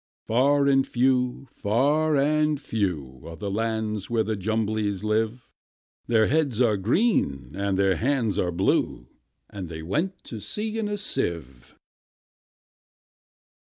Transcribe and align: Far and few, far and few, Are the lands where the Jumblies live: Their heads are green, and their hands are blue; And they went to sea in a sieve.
Far 0.25 0.65
and 0.65 0.87
few, 0.87 1.45
far 1.51 2.15
and 2.17 2.59
few, 2.59 3.21
Are 3.23 3.35
the 3.35 3.51
lands 3.51 4.09
where 4.09 4.23
the 4.23 4.35
Jumblies 4.35 5.03
live: 5.03 5.47
Their 6.07 6.25
heads 6.25 6.59
are 6.59 6.75
green, 6.75 7.51
and 7.53 7.77
their 7.77 7.97
hands 7.97 8.39
are 8.39 8.51
blue; 8.51 9.09
And 9.47 9.69
they 9.69 9.83
went 9.83 10.23
to 10.23 10.39
sea 10.39 10.79
in 10.79 10.87
a 10.87 10.97
sieve. 10.97 11.75